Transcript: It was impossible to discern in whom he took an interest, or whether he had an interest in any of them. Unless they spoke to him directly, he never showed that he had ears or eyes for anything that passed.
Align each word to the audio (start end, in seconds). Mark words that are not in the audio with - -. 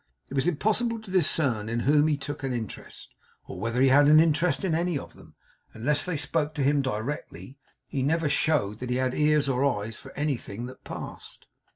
It 0.31 0.33
was 0.33 0.47
impossible 0.47 0.99
to 0.99 1.11
discern 1.11 1.69
in 1.69 1.81
whom 1.81 2.07
he 2.07 2.17
took 2.17 2.41
an 2.41 2.53
interest, 2.53 3.13
or 3.45 3.59
whether 3.59 3.79
he 3.79 3.89
had 3.89 4.07
an 4.07 4.19
interest 4.19 4.65
in 4.65 4.73
any 4.73 4.97
of 4.97 5.13
them. 5.13 5.35
Unless 5.75 6.05
they 6.05 6.17
spoke 6.17 6.55
to 6.55 6.63
him 6.63 6.81
directly, 6.81 7.59
he 7.85 8.01
never 8.01 8.27
showed 8.27 8.79
that 8.79 8.89
he 8.89 8.95
had 8.95 9.13
ears 9.13 9.47
or 9.47 9.63
eyes 9.63 9.97
for 9.99 10.11
anything 10.13 10.65
that 10.65 10.83
passed. 10.83 11.45